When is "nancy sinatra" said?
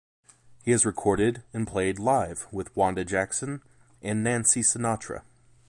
4.23-5.21